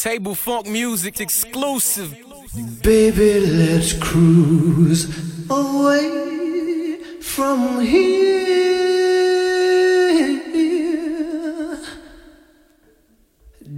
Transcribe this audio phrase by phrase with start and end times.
[0.00, 2.16] Table Funk Music exclusive.
[2.82, 5.08] Baby, let's cruise
[5.50, 8.38] away from here.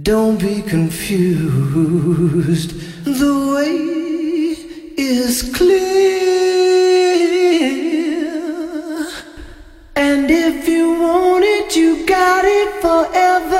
[0.03, 1.89] Don't be confused.
[3.03, 3.77] The way
[4.95, 5.81] is clear.
[9.95, 13.50] And if you want it, you got it forever.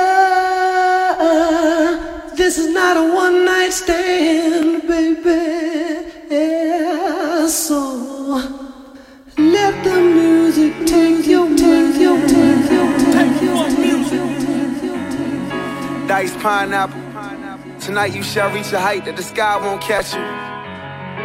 [2.94, 6.10] Not a one night stand, baby.
[6.30, 7.78] Yeah, so
[9.38, 16.06] let the music take your, take your, take your, take your, take your.
[16.06, 17.00] Dice pineapple.
[17.80, 20.20] Tonight you shall reach a height that the sky won't catch you.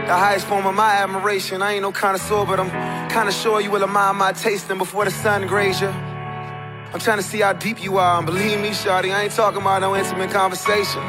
[0.07, 1.61] The highest form of my admiration.
[1.61, 2.71] I ain't no connoisseur, but I'm
[3.09, 5.89] kinda sure you will admire my tasting before the sun graze you.
[5.89, 9.59] I'm trying to see how deep you are, and believe me, Shawty, I ain't talking
[9.59, 11.03] about no intimate conversation.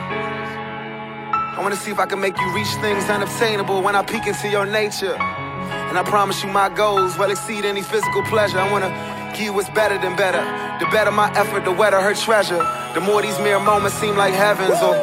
[1.59, 4.49] I wanna see if I can make you reach things unobtainable when I peek into
[4.49, 5.17] your nature.
[5.17, 8.61] And I promise you my goals will exceed any physical pleasure.
[8.61, 8.95] I wanna
[9.35, 10.39] give you what's better than better.
[10.79, 12.63] The better my effort, the wetter her treasure.
[12.95, 14.95] The more these mere moments seem like heavens or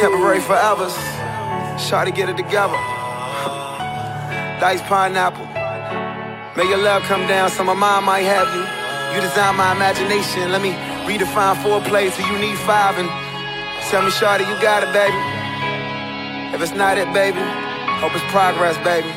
[0.00, 0.96] temporary forevers.
[1.76, 2.80] Shawty, get it together.
[4.64, 5.44] Dice pineapple.
[6.56, 8.64] May your love come down so my mind might have you.
[9.14, 10.52] You design my imagination.
[10.52, 10.72] Let me
[11.04, 13.08] redefine foreplay till you need five and
[13.90, 15.37] tell me, Shawty, you got it, baby.
[16.54, 17.40] If it's not it, baby,
[18.00, 19.08] hope it's progress, baby.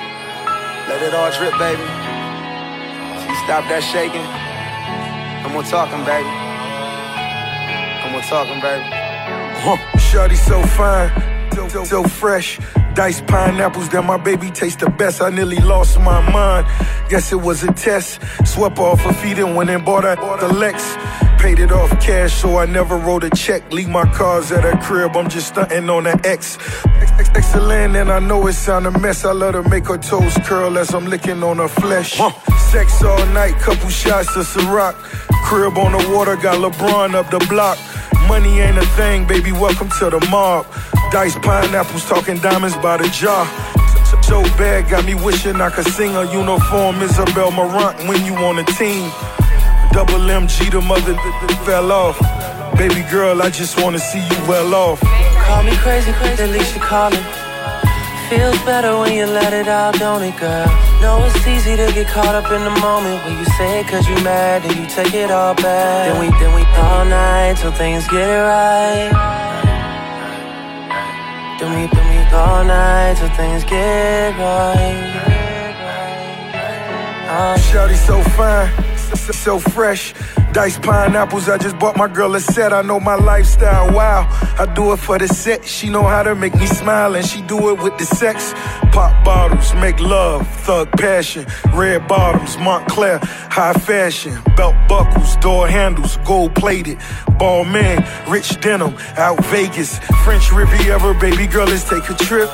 [0.90, 1.82] Let it all drip, baby.
[1.82, 4.28] You stop that shaking.
[5.46, 6.28] I'm gonna talking, baby.
[8.04, 8.84] I'm gonna talking, baby.
[9.64, 9.78] Huh.
[9.98, 11.10] Shawty so fine,
[11.54, 12.60] so, so, so fresh.
[12.96, 15.22] Diced pineapples that my baby taste the best.
[15.22, 16.68] I nearly lost my mind.
[17.10, 18.20] Guess it was a test.
[18.46, 20.98] Swept off her feet and went and bought her the Lex.
[21.42, 23.72] Paid it off cash, so I never wrote a check.
[23.74, 26.60] Leave my cars at her crib, I'm just stunting on the X.
[27.02, 29.26] Ex- ex- Excellent, and I know it sound a mess.
[29.26, 32.20] I let her make her toes curl as I'm licking on her flesh.
[32.72, 34.94] Sex all night, couple shots of Ciroc.
[35.46, 37.80] Crib on the water, got LeBron up the block.
[38.28, 40.68] Money ain't a thing, baby, welcome to the mob.
[41.12, 43.48] Diced pineapples, talking diamonds by the jar.
[44.22, 48.60] So bad, got me wishing I could sing a uniform Isabel Marant when you on
[48.60, 49.12] a team.
[49.92, 51.16] Double MG, the mother
[51.66, 52.18] fell off.
[52.78, 55.02] Baby girl, I just wanna see you well off.
[55.02, 57.26] Call me crazy, crazy, at least you're calling.
[58.30, 60.68] Feels better when you let it out, don't it, girl?
[61.02, 64.08] Know it's easy to get caught up in the moment when you say it cause
[64.08, 66.08] you mad and you take it all back.
[66.08, 69.12] Then we, then we all night till things get it right.
[71.60, 75.32] Then we, then we all night till things get right.
[77.34, 77.56] Oh,
[77.96, 78.70] so fine,
[79.22, 80.14] so, so fresh.
[80.54, 82.74] Diced pineapples, I just bought my girl a set.
[82.74, 84.28] I know my lifestyle, wow.
[84.60, 85.64] I do it for the set.
[85.66, 88.54] She know how to make me smile, and she do it with the sex.
[88.92, 91.46] Pop bottles, make love, thug passion.
[91.74, 94.38] Red bottoms, Moncler, high fashion.
[94.58, 96.98] Belt buckles, door handles, gold plated.
[97.38, 100.00] Ball man, rich denim, out Vegas.
[100.24, 102.50] French Riviera, baby girl, let's take a trip.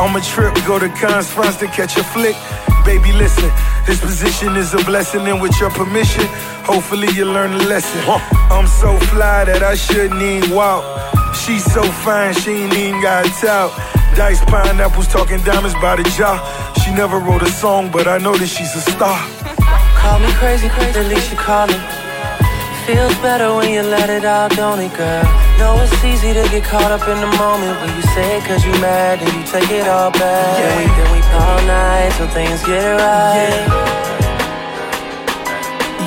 [0.00, 2.36] On a trip, go to Cannes, France to catch a flick.
[2.86, 3.50] Baby, listen,
[3.84, 6.24] this position is a blessing, and with your permission,
[6.62, 8.00] hopefully you learn a lesson.
[8.48, 10.84] I'm so fly that I shouldn't even walk.
[11.34, 13.74] She's so fine, she ain't even got tout.
[14.14, 16.38] Diced pineapples, talking diamonds by the jar.
[16.84, 19.18] She never wrote a song, but I know that she's a star.
[20.00, 21.95] Call me crazy, crazy, at least you're calling.
[22.86, 25.26] Feels better when you let it out, don't it, girl?
[25.58, 28.64] No, it's easy to get caught up in the moment when you say it cause
[28.64, 30.54] you mad and you take it all back.
[30.54, 33.66] Then we, then we all night till things get right.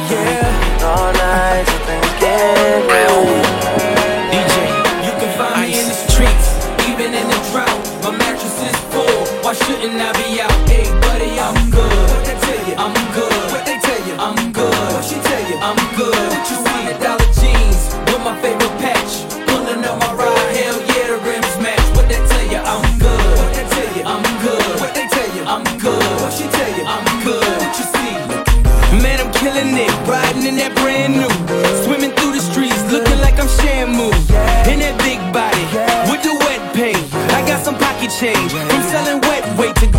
[0.07, 0.88] Yeah.
[0.88, 3.44] All night till things get right.
[4.31, 4.56] DJ,
[5.03, 6.47] you can find me in the streets,
[6.88, 7.75] even in the drought.
[8.07, 9.28] My mattress is full.
[9.44, 10.69] Why shouldn't I be out?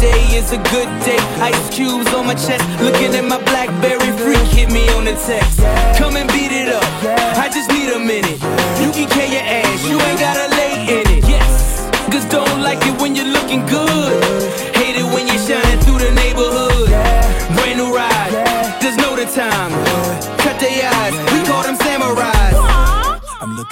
[0.00, 1.20] Today is a good day.
[1.44, 4.48] Ice cubes on my chest, looking at my Blackberry freak.
[4.48, 5.60] Hit me on the text.
[6.00, 6.88] Come and beat it up.
[7.36, 8.40] I just need a minute.
[8.80, 11.28] You can carry your ass, you ain't gotta lay in it.
[11.28, 13.89] Yes, cause don't like it when you're looking good.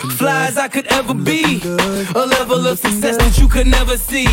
[0.08, 0.18] Time.
[0.18, 0.56] Cut their eyes, we call them samurais.
[0.56, 1.60] Flies I could ever be.
[2.14, 4.24] A level of success that you could never see.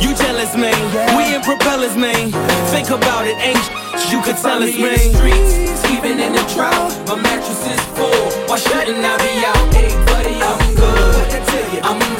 [0.00, 1.16] You jealous, man.
[1.16, 2.32] We in propellers, man.
[2.70, 4.98] Think about it, ain't you could tell us, man.
[4.98, 8.30] streets, even in the drought, my mattress is full.
[8.48, 9.74] Why shouldn't I be out?
[9.74, 11.14] Hey, buddy, I'm good.
[11.16, 11.80] What they tell you?
[11.82, 12.13] I'm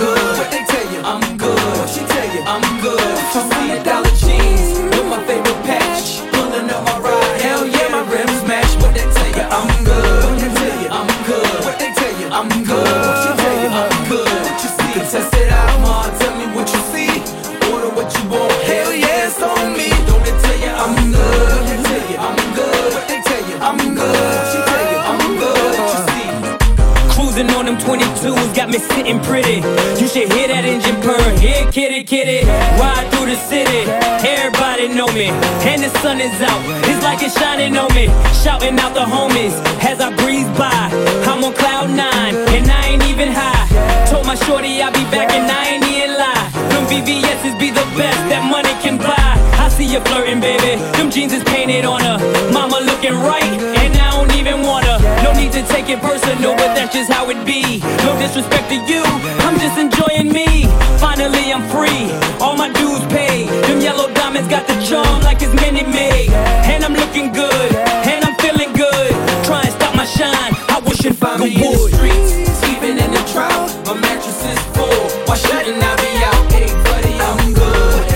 [35.14, 35.30] Me.
[35.62, 36.58] And the sun is out.
[36.90, 38.10] It's like it's shining on me.
[38.42, 40.90] Shouting out the homies as I breeze by.
[41.30, 43.62] I'm on cloud nine and I ain't even high.
[44.10, 46.50] Told my shorty I'll be back and I ain't even lie.
[46.74, 49.38] Them VVS's be the best that money can buy.
[49.62, 50.82] I see you flirting, baby.
[50.98, 52.18] Them jeans is painted on her.
[52.50, 54.98] Mama looking right, and I don't even want her.
[55.22, 57.78] No need to take it personal, but that's just how it be.
[58.02, 59.06] No disrespect to you,
[59.46, 60.66] I'm just enjoying me.
[60.98, 62.10] Finally, I'm free.
[62.42, 63.63] All my dues paid.
[63.84, 66.30] Yellow diamonds got the charm like it's mini made.
[66.72, 67.70] And I'm looking good,
[68.08, 69.10] and I'm feeling good.
[69.44, 70.52] Try and stop my shine.
[70.72, 72.32] I wish it find me in the streets,
[72.72, 73.68] even in the drought.
[73.84, 75.04] My mattress is full.
[75.28, 76.42] Why shouldn't I be out?
[76.50, 78.08] Hey, buddy, I'm good.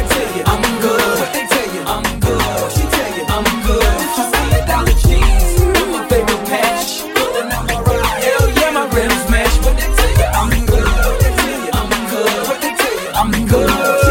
[0.48, 1.20] I'm good.
[1.20, 1.82] What they tell you?
[1.84, 2.40] I'm good.
[2.64, 3.24] What she tell you?
[3.28, 3.84] I'm good.
[4.72, 7.04] Dollar with my favorite patch.
[8.24, 9.52] Hell yeah, my rims match.
[9.60, 10.28] What they tell you?
[10.32, 10.80] I'm good.
[10.80, 11.70] What they tell you?
[11.76, 12.48] I'm good.
[12.48, 13.10] What they tell you?
[13.20, 14.07] I'm good.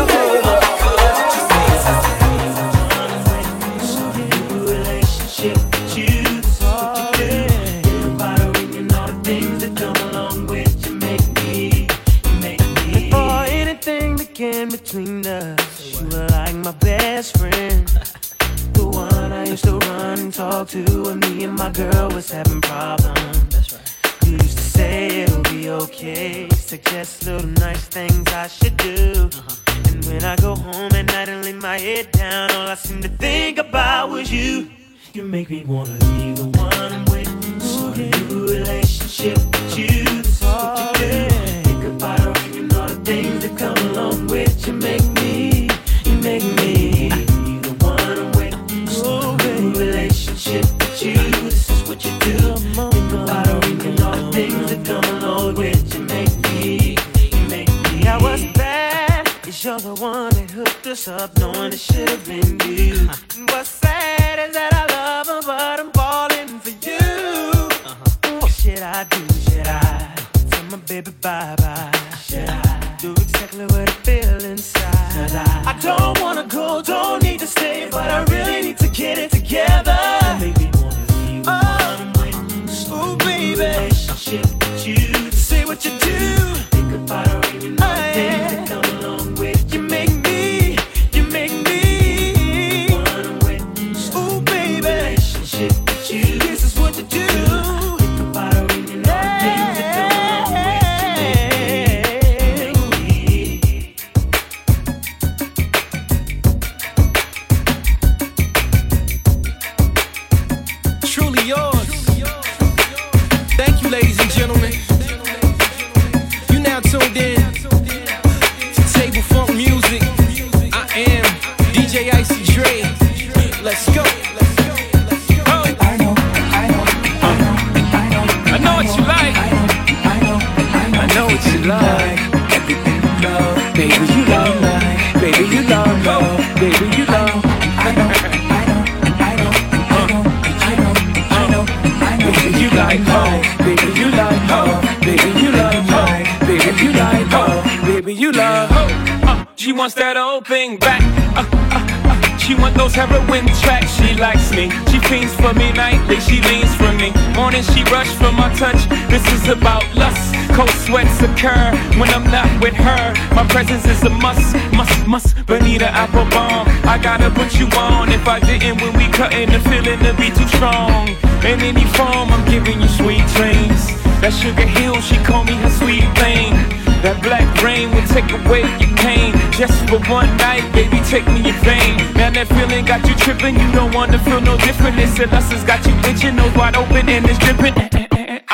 [162.61, 163.13] With her.
[163.35, 165.45] My presence is a must, must, must.
[165.45, 166.65] Bonita Applebum.
[166.85, 168.09] I gotta put you on.
[168.09, 171.09] If I didn't, when we cutting, the feeling to be too strong.
[171.45, 173.93] In any form, I'm giving you sweet dreams.
[174.25, 176.57] That sugar hill, she call me her sweet thing.
[177.05, 179.37] That black rain will take away your pain.
[179.53, 182.01] Just for one night, baby, take me in vain.
[182.17, 184.97] Now that feeling got you tripping, you don't wanna feel no different.
[184.97, 187.96] This and us has got you itching, nose wide open and it's dripping.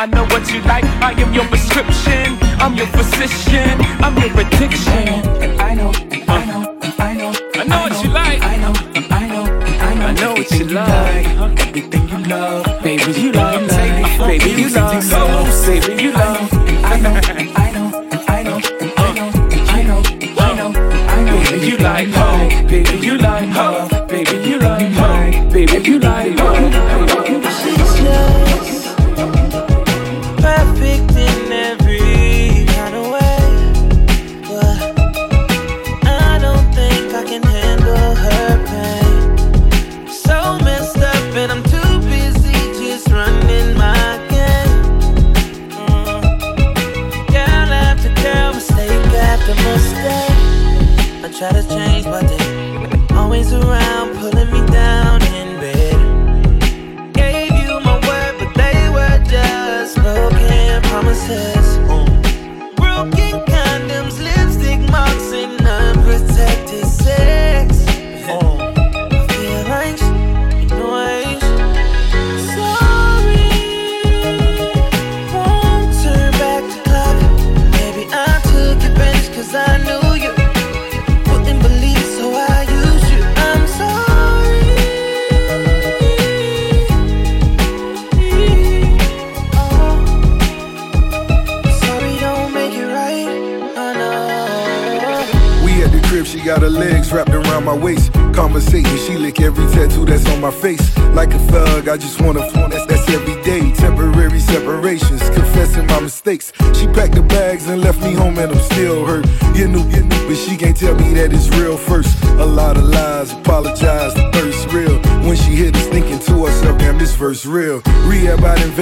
[0.03, 0.83] I know what you like.
[1.01, 2.37] I am your prescription.
[2.59, 3.79] I'm your physician.
[4.03, 5.07] I'm your addiction.
[5.39, 7.31] And I know, and I know, and I know.
[7.55, 8.41] I know what you like.
[8.43, 10.07] I know, and I know, and I know.
[10.07, 11.25] I know what you like.
[11.69, 13.65] Everything you love, Baby, you love.
[14.27, 15.07] Baby, you love.
[15.65, 16.51] Baby, you love.
[16.83, 20.37] I know, and I know, and I know, and I know, and I know, and
[20.37, 21.37] I know, and I know.
[21.49, 22.49] Baby, you like ho.
[22.67, 23.87] Baby, you like ho.
[24.07, 25.49] Baby, you like ho.
[25.49, 26.42] Baby, you like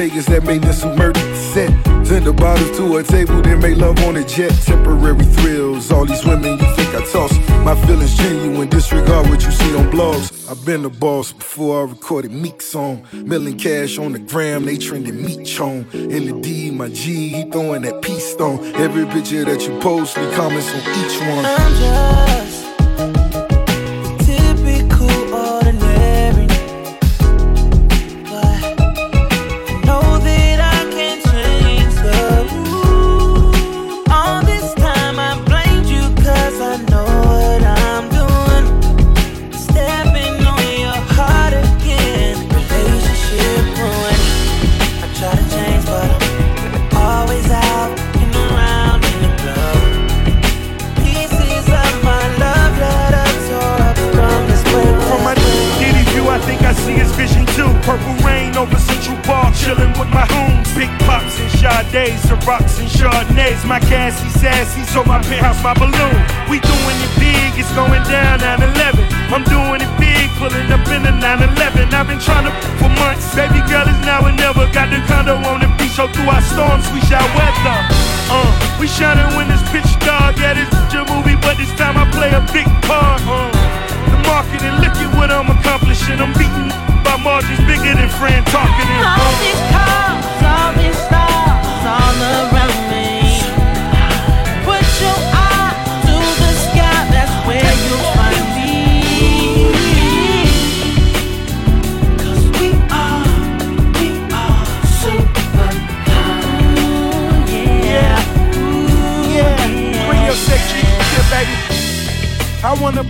[0.01, 1.69] Vegas, that made this murder set.
[2.11, 4.51] The bottles to a table, then make love on a jet.
[4.65, 7.31] Temporary thrills, all these women you think I toss.
[7.63, 10.49] My feelings genuine, disregard what you see on blogs.
[10.49, 13.05] I've been the boss before I recorded Meek song.
[13.13, 15.85] Milling cash on the gram, they trending meat chone.
[15.93, 18.59] In the D, my G, he throwing that peace stone.
[18.75, 21.45] Every picture that you post, me comments on each one.
[21.45, 22.60] I'm just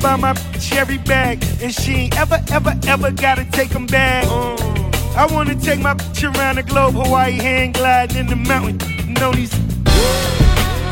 [0.02, 4.26] buy my cherry bag, and she ain't ever, ever, ever gotta take them back.
[5.16, 8.80] I wanna take my bitch around the globe, Hawaii hand gliding in the mountain.
[9.08, 9.54] You know these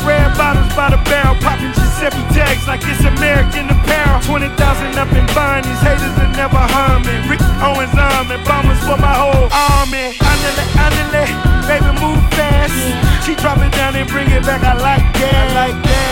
[0.06, 4.22] red bottles by the barrel, popping Giuseppe tags like it's American apparel.
[4.22, 4.54] 20,000
[5.02, 7.16] up and buying, these haters will never harm me.
[7.26, 10.14] Rick Owens arm and bombers for my whole army.
[10.22, 11.26] Andale, andale,
[11.66, 12.78] baby move fast.
[13.26, 15.34] She drop it down and bring it back, I like that.
[15.34, 16.10] I like that.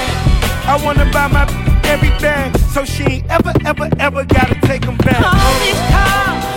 [0.65, 5.21] I wanna buy my everything, so she ain't ever, ever, ever gotta take them back.
[5.23, 6.56] All these cars,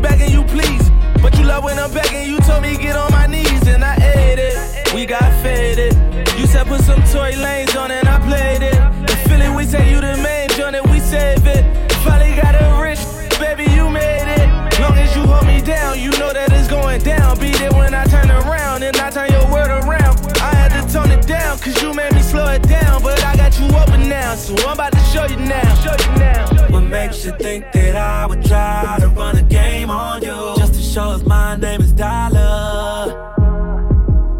[0.00, 0.90] begging you please.
[1.22, 2.28] But you love when I'm begging.
[2.28, 4.94] You told me get on my knees and I ate it.
[4.94, 5.94] We got faded.
[6.38, 8.78] You said put some toy lanes on and I played it.
[9.06, 11.64] The Philly we say you the main joint and we save it.
[12.04, 13.00] Finally got a rich,
[13.38, 14.48] baby, you made it.
[14.80, 17.38] Long as you hold me down, you know that it's going down.
[17.38, 20.16] Be there when I turn around and I turn your word around.
[20.40, 23.02] I had to tone it down, cause you made me slow it down.
[23.02, 25.74] But I got you open now, so I'm about to show you now.
[25.84, 29.90] Show you now what makes you think that I would try to run a game
[29.90, 30.54] on you?
[30.56, 33.34] Just to show us my name is Dollar.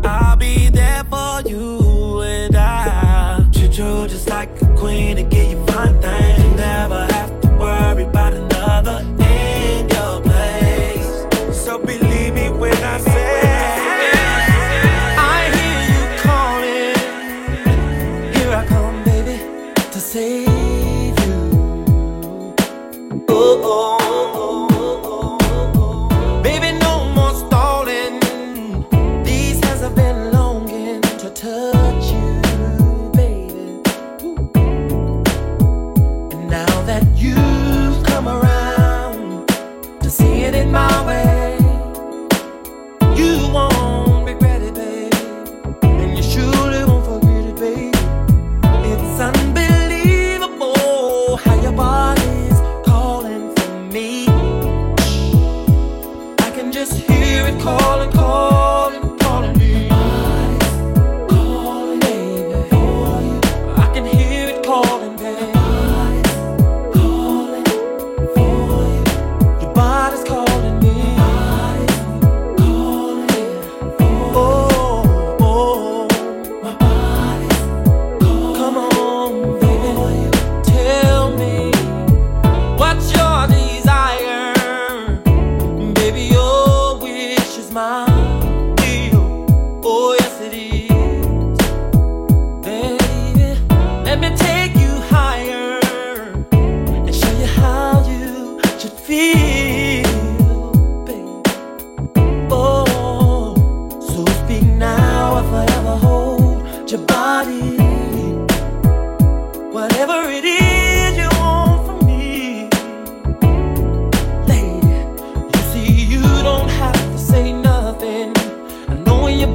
[0.05, 5.51] I'll be there for you and I treat you just like a queen and give
[5.51, 6.30] you fun things.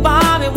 [0.03, 0.49] Bobby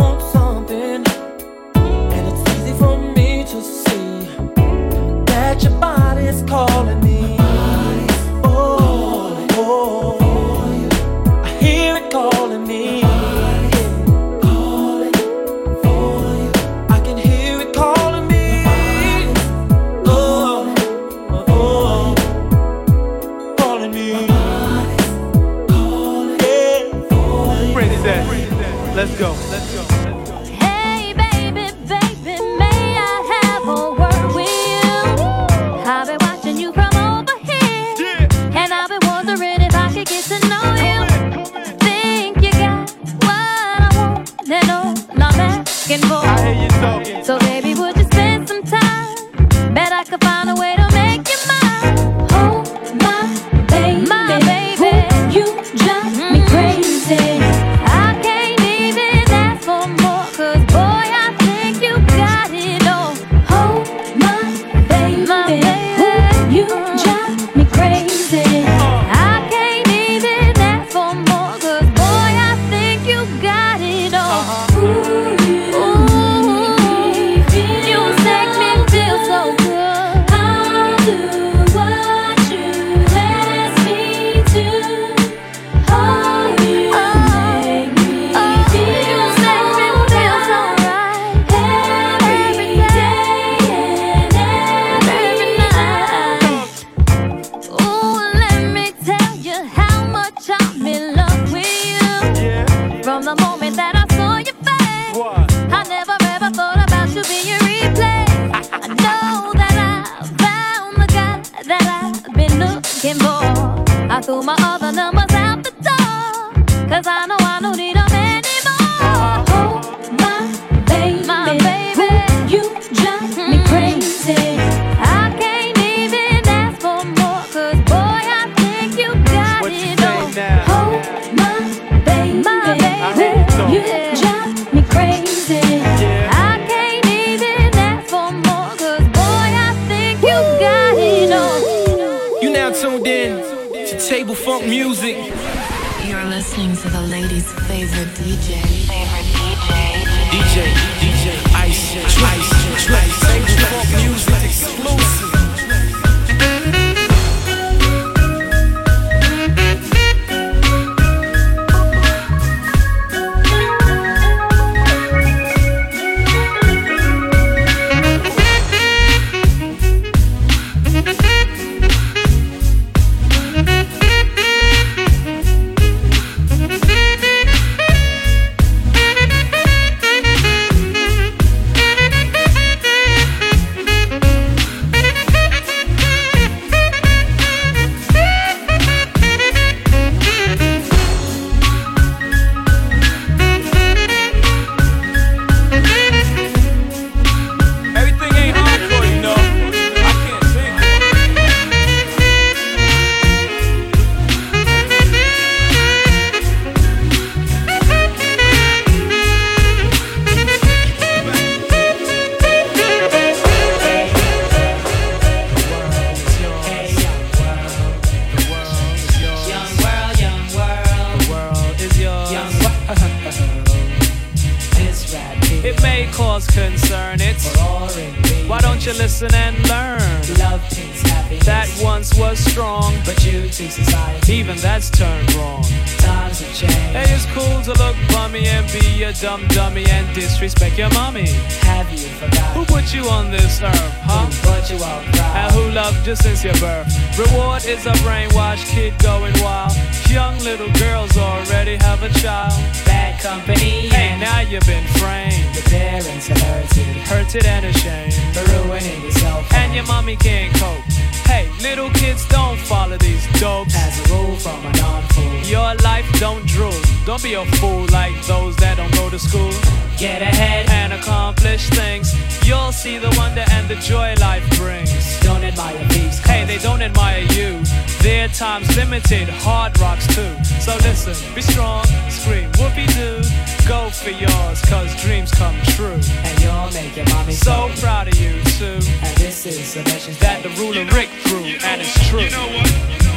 [243.79, 244.29] deserve, huh?
[244.43, 245.03] But you are.
[245.37, 246.88] And who loved you since your birth?
[247.19, 249.73] Reward is a brainwashed kid going wild.
[250.11, 252.53] Young little girls already have a child.
[252.85, 253.88] Bad company.
[253.88, 255.55] Hey, now you've been framed.
[255.55, 256.97] The parents are hurted.
[257.09, 258.14] Hurted and ashamed.
[258.35, 259.53] For ruining yourself.
[259.55, 260.85] And your mommy can't cope.
[261.29, 263.75] Hey, little kids don't follow these dopes.
[263.77, 265.35] As a rule, from a non fool.
[265.45, 266.81] Your life don't drool.
[267.05, 269.53] Don't be a fool like those that don't go to school.
[269.99, 272.14] Get ahead and accomplish things.
[272.47, 275.21] You'll see the wonder and the joy life brings.
[275.21, 276.19] Don't admire these.
[276.21, 277.62] Hey, they don't admire you.
[278.01, 280.33] Their time's limited, hard rocks too.
[280.64, 283.58] So listen, be strong, scream whoopee doo.
[283.68, 285.92] Go for yours, cause dreams come true.
[285.92, 288.81] And you're making mommy so proud of you, too.
[289.02, 291.83] And this is the message that the ruler you know, Rick threw, you know and
[291.83, 292.20] it's true.
[292.20, 293.08] You know what?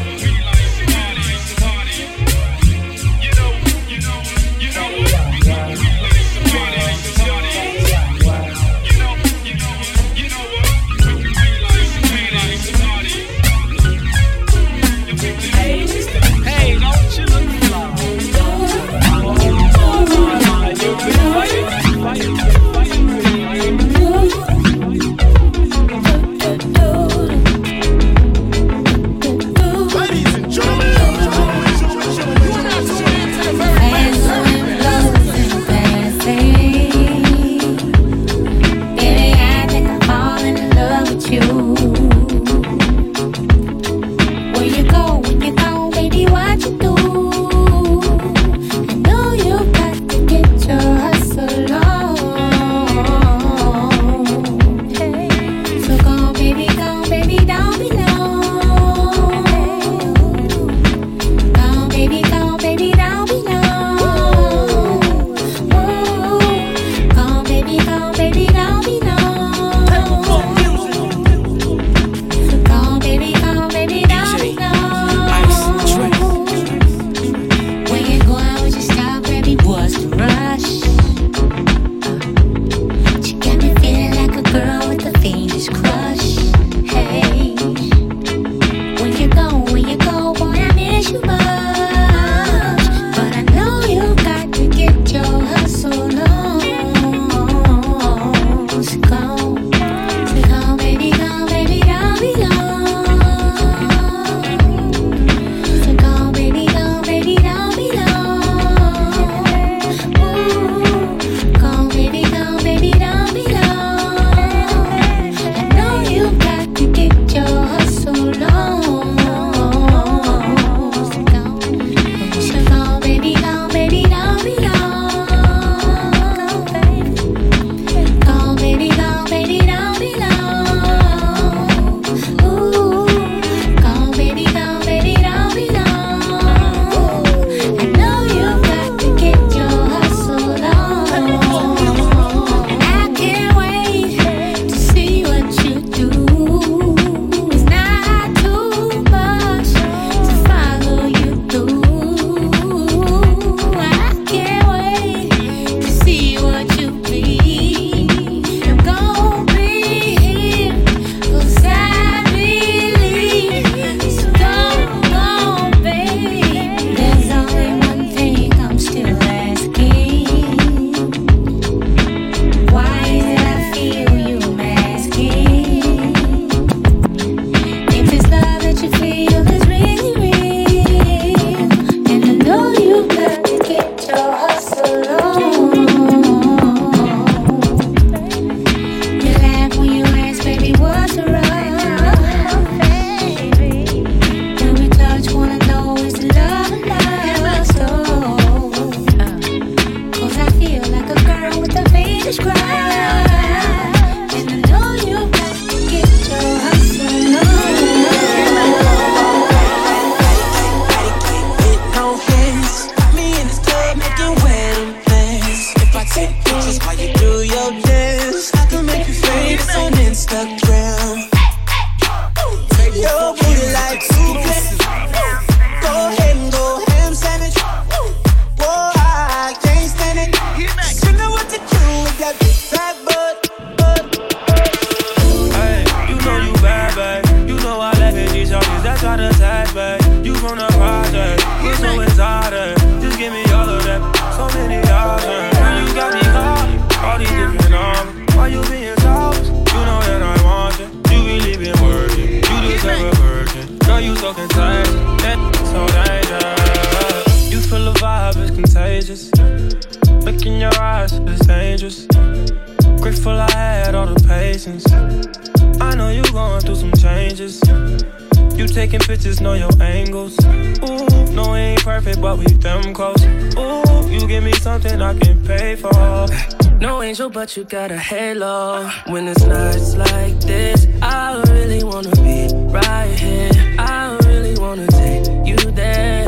[276.82, 278.90] No angel, but you got a halo.
[279.06, 283.52] When it's nights like this, I really wanna be right here.
[283.78, 286.26] I really wanna take you there.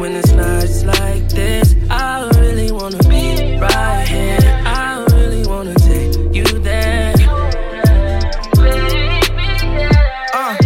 [0.00, 4.38] When it's nights like this, I really wanna be right here.
[4.64, 7.12] I really wanna take you there.
[10.32, 10.56] Uh,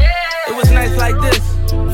[0.46, 1.42] it was nice like this,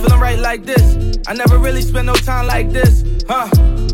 [0.03, 1.17] feeling right like this.
[1.27, 3.49] I never really spent no time like this, huh?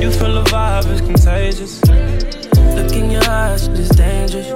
[0.00, 1.80] You feel the vibe is contagious.
[2.76, 4.48] Look in your eyes, it's dangerous.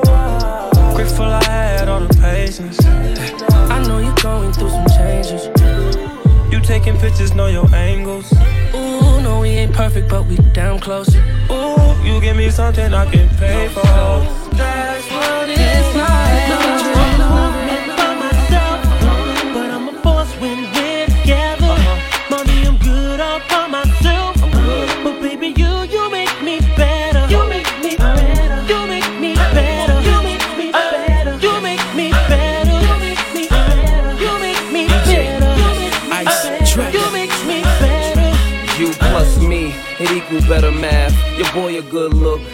[0.95, 2.79] Grateful I had all the patience.
[2.87, 5.47] I know you're going through some changes.
[6.53, 8.33] You taking pictures, know your angles.
[8.75, 11.15] Ooh, no, we ain't perfect, but we damn close.
[11.51, 13.83] Ooh, you give me something I can pay for.
[14.57, 16.32] That's what it's like.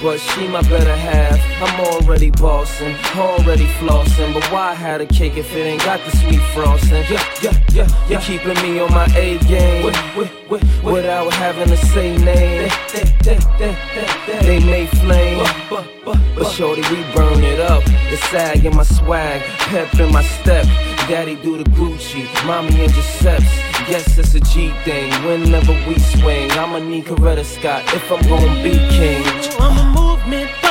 [0.02, 1.38] But she my better half.
[1.60, 4.32] I'm already bossing, already flossing.
[4.32, 7.04] But why had a cake if it ain't got the sweet frosting?
[7.10, 9.82] Yeah, yeah, yeah, you're keeping me on my A game.
[9.82, 12.70] Wi- wi- wi- Without having to say name.
[12.92, 13.76] They, they, they,
[14.26, 15.44] they, they may flame.
[16.34, 17.84] But shorty, we burn it up.
[17.84, 20.64] The sag in my swag, pep in my step.
[21.08, 23.44] Daddy do the Gucci, mommy in Giuseppe's.
[23.88, 25.10] Yes, it's a G thing.
[25.24, 29.87] Whenever we swing, I'ma need Coretta Scott if I'm gonna be king
[30.28, 30.67] me.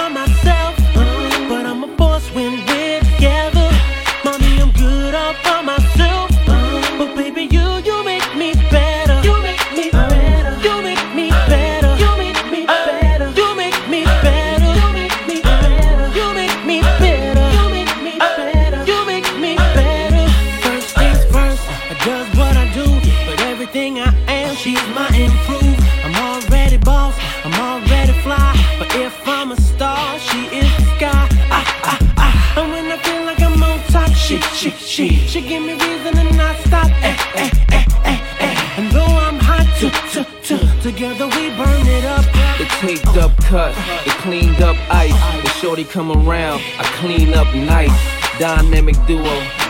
[34.58, 36.88] She, she, she, give me reason to not stop.
[37.04, 38.74] Eh, eh, eh, eh, eh.
[38.78, 42.26] And though I'm hot, t, t, t, together we burn it up.
[42.58, 45.14] The taped up cut, the cleaned up ice.
[45.44, 47.94] The shorty come around, I clean up nice.
[48.40, 49.24] Dynamic duo,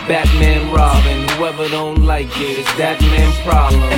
[0.08, 1.28] Batman Robin.
[1.36, 3.92] Whoever don't like it, it's that man problem.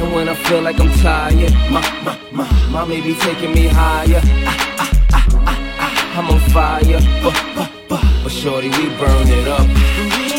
[0.00, 3.66] And when I feel like I'm tired, my, my, my, my may be taking me
[3.66, 4.20] higher.
[4.46, 9.66] Ah, ah, ah, I'm on fire, but, but, but, shorty, we burn it up.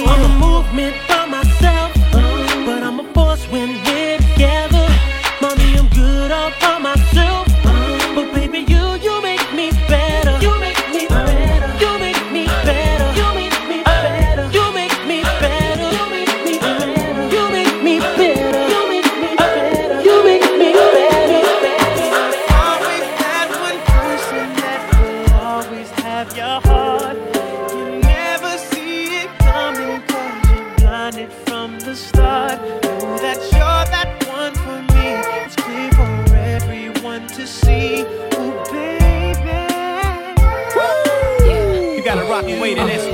[0.07, 1.10] I'm a movement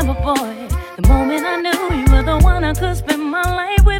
[0.00, 0.68] remember, boy.
[0.96, 3.99] The moment I knew you were the one I could spend my life with,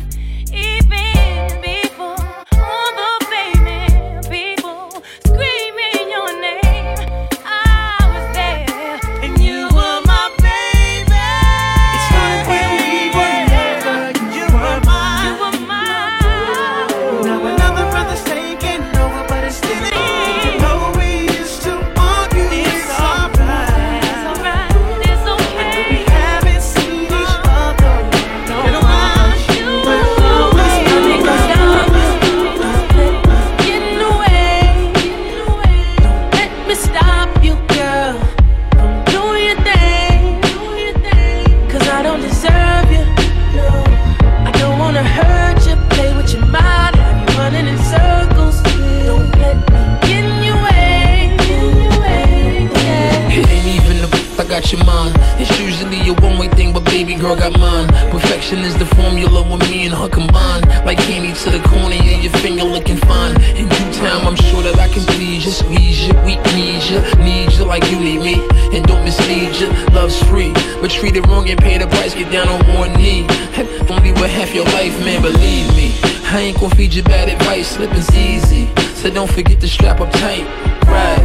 [75.32, 75.94] believe me.
[76.32, 78.68] I ain't gon' feed you bad advice, slipping's easy.
[78.94, 80.46] So don't forget to strap up tight,
[80.86, 81.22] right?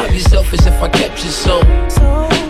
[0.00, 1.60] I'd be selfish if I kept you so.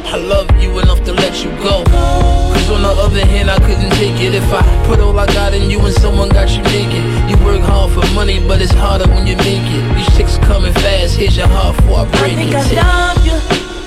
[0.07, 1.85] I love you enough to let you go.
[1.85, 5.55] Cause on the other hand, I couldn't take it if I put all I got
[5.55, 7.05] in you and someone got you naked.
[7.31, 9.95] You work hard for money, but it's harder when you make it.
[9.95, 12.79] These chicks coming fast, here's your heart before I I break think it.
[12.79, 13.39] I love you.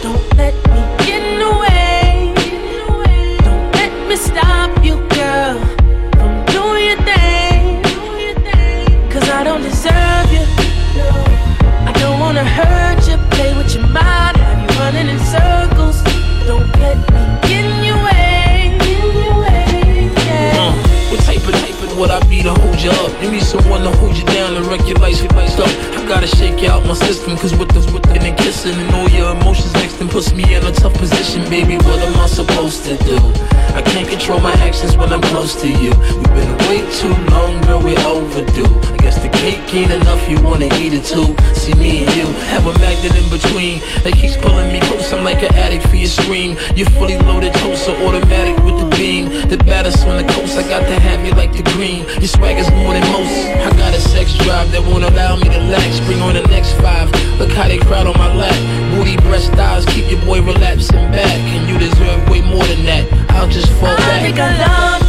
[0.04, 0.69] Don't let
[12.40, 16.02] Wanna hurt you, play with your mind, have you running in circles.
[16.48, 18.78] Don't let me get in your way.
[18.80, 20.56] Get in your way, yeah.
[20.56, 20.72] Uh,
[21.12, 23.12] what type of type of would I be to hold you up?
[23.22, 25.68] You need someone to hold you down and wreck your life, your life up.
[25.98, 29.10] I gotta shake you out my system, cause with this, with and kissing and all
[29.10, 31.76] your emotions next and puts me in a tough position, baby.
[31.78, 33.18] What am I supposed to do?
[33.76, 35.92] I can't control my actions when I'm close to you.
[36.20, 38.72] We've been way too long, girl, we're overdue.
[38.94, 41.36] I guess the cake ain't enough, you wanna eat it too.
[41.54, 45.12] See me and you have a magnet in between that keeps pulling me close.
[45.14, 46.58] I'm like an addict for your scream.
[46.76, 49.30] You're fully loaded, toaster, automatic with the beam.
[49.50, 52.06] The baddest on the coast, I got to have you like the green.
[52.20, 53.34] Your swag is more than most.
[53.66, 56.00] I got a sex drive that won't allow me to lax.
[56.02, 57.10] Bring on the next five.
[57.40, 58.56] Look how they crowd on my lap.
[58.94, 61.40] Booty, breast, thighs, keep your boy relapsing back.
[61.56, 63.10] And you deserve way more than that.
[63.32, 65.09] I'll just fall I back.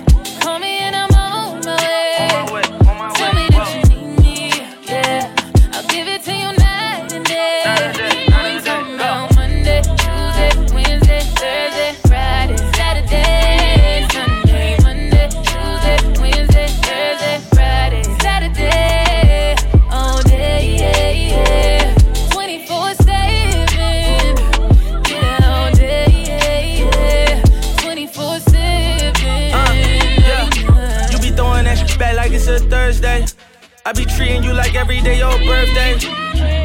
[33.91, 35.97] I be treating you like every day your birthday.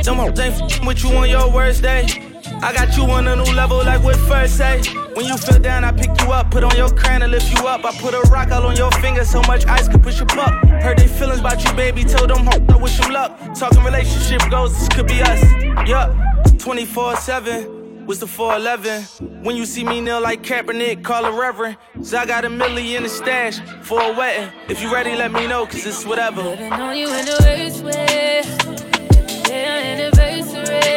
[0.05, 2.07] Them hoes ain't f***ing with you on your worst day.
[2.63, 4.81] I got you on a new level like what first say.
[5.15, 7.67] When you feel down, I pick you up, put on your crown and lift you
[7.67, 7.85] up.
[7.85, 10.69] I put a rock all on your finger, so much ice could push you up.
[10.69, 12.05] Heard they feelings about you, baby.
[12.05, 13.37] Told them hoes I wish them luck.
[13.57, 15.43] Talking relationship goals, this could be us.
[15.89, 16.15] Yup,
[16.61, 17.76] 24 7
[18.07, 19.43] was the 411.
[19.43, 21.77] When you see me kneel like Kaepernick, call a reverend.
[22.03, 24.53] So I got a million in the stash for a wedding.
[24.69, 26.43] If you ready, let me know, cause it's whatever.
[26.43, 28.43] Putting on you in the worst way.
[29.49, 30.96] Yeah, anniversary.